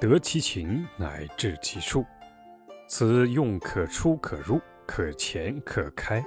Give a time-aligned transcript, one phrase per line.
[0.00, 2.06] 得其情，乃至其术。
[2.88, 6.24] 此用可出可入，可前可开。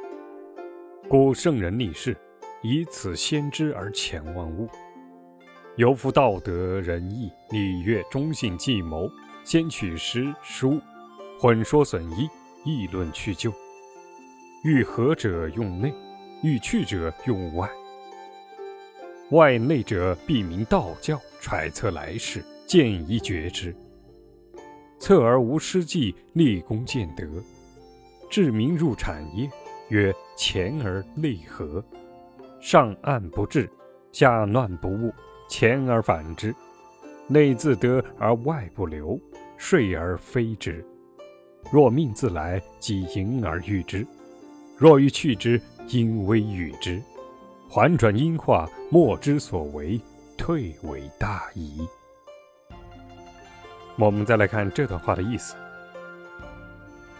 [1.09, 2.15] 故圣人立世，
[2.61, 4.69] 以此先知而前万物。
[5.75, 9.09] 有夫道德仁义礼乐忠信计谋，
[9.43, 10.79] 先取诗书，
[11.39, 12.29] 混说损益，
[12.63, 13.51] 议论去就。
[14.63, 15.91] 欲和者用内，
[16.43, 17.67] 欲去者用外。
[19.31, 23.75] 外内者必明道教，揣测来世，见宜决之。
[24.99, 27.25] 测而无失计，立功见德，
[28.29, 29.49] 治民入产业，
[29.89, 31.83] 曰前而内和，
[32.61, 33.69] 上岸不治，
[34.11, 35.13] 下乱不误，
[35.49, 36.55] 前而反之，
[37.27, 39.19] 内自得而外不流，
[39.57, 40.85] 睡而非之。
[41.71, 44.05] 若命自来，即迎而遇之；
[44.77, 45.59] 若欲去之，
[45.89, 47.01] 因危与之。
[47.67, 49.99] 环转因化，莫之所为，
[50.37, 51.85] 退为大矣。
[53.95, 55.55] 我们再来看这段话的意思：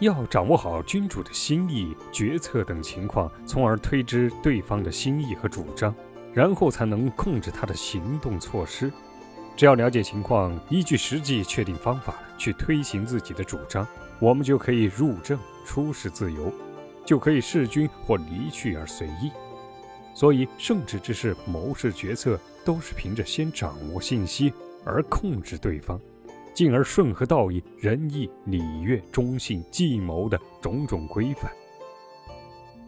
[0.00, 5.94] 要掌握好君主的心意、决策等情况，从而推知对方的心意和主张，
[6.32, 8.92] 然后才能控制他的行动措施。
[9.56, 13.86] 只要了解情况，依据实际确定方法去推行自己的主张，
[14.18, 16.52] 我们就可以入政、出使自由，
[17.06, 19.30] 就可以弑君或离去而随意。
[20.12, 24.52] 所以，圣旨之事、谋士决策，都是凭着先掌握信息
[24.84, 26.00] 而控制对方。
[26.54, 31.52] 进而顺和道义、仁义、礼乐、忠信、计谋的种种规范。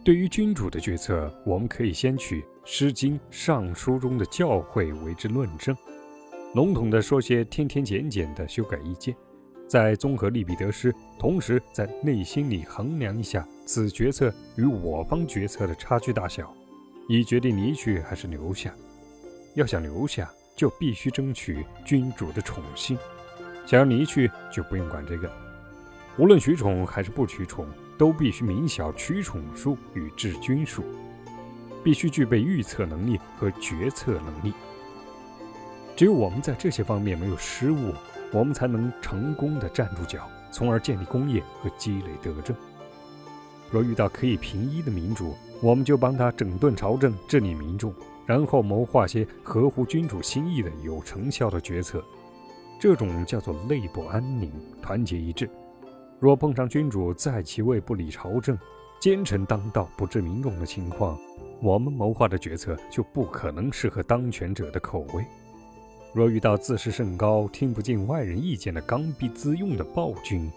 [0.03, 5.75] 对于君主的决策，我们可以先取《诗经》《尚书》中的教诲为之论证，
[6.55, 9.13] 笼统的说些添添减减的修改意见，
[9.67, 16.55] 再综合利弊得失，同时在内心里衡量一下此决策与我方决策的差距大小，
[17.09, 18.73] 以决定离去还是留下。
[19.55, 22.97] 要想留下，就必须争取君主的宠幸。
[23.67, 25.29] 想要离去，就不用管这个。
[26.17, 30.85] 无论取宠还是不取宠，都必须明晓取宠术与治军术，
[31.83, 34.53] 必须具备预测能力和决策能力。
[35.97, 37.93] 只有我们在这些方面没有失误，
[38.31, 42.55] 我们才能成功的站住脚，从而建立功业和积累德政。
[43.69, 47.93] 若遇到可以平一的民主，我们就帮他整顿朝政、治理民众，
[48.25, 52.01] 然后谋划些合乎君主心意的有成效的决策。
[52.79, 54.51] 这种叫做内部安宁、
[54.81, 55.49] 团结一致。
[56.19, 58.57] 若碰上君主在其位不理朝政、
[58.99, 61.17] 奸臣当道不治民众的情况，
[61.61, 65.25] 我们谋划的决策就不可能适合当权者的口味。
[66.13, 70.51] 若遇到自视甚高、听不进外人意见的刚愎自用的暴君，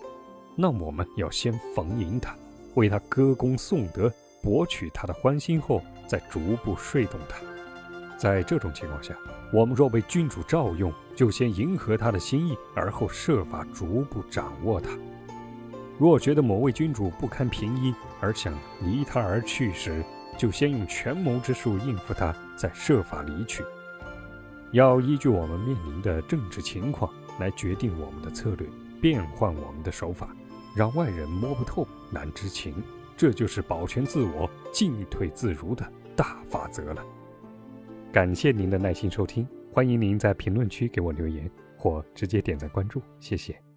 [0.57, 2.35] 那我们要先逢迎他，
[2.75, 4.11] 为他歌功颂德，
[4.43, 7.39] 博取他的欢心后，再逐步说动他。
[8.17, 9.15] 在这种情况下，
[9.53, 14.89] 我们若被君主召用，就先迎合他的心意，而后设法逐步掌握他。
[15.99, 20.03] 若觉得某位君主不堪平一，而想离他而去时，
[20.39, 23.63] 就先用权谋之术应付他，再设法离去。
[24.73, 28.67] 要依据我们面临的政治情况来决定我们的策略，
[28.99, 30.35] 变换我们的手法，
[30.75, 32.73] 让外人摸不透、难知情。
[33.15, 37.05] 这就是保全自我、进退自如的大法则了。
[38.11, 39.47] 感谢您的耐心收听。
[39.73, 43.70] 欢迎您在评论区给我留言，或直接点赞关注，谢谢。